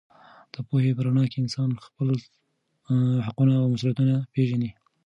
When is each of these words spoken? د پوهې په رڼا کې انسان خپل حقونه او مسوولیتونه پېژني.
د 0.53 0.55
پوهې 0.67 0.91
په 0.97 1.01
رڼا 1.05 1.25
کې 1.31 1.37
انسان 1.43 1.69
خپل 1.85 2.09
حقونه 3.25 3.53
او 3.61 3.65
مسوولیتونه 3.73 4.15
پېژني. 4.33 4.69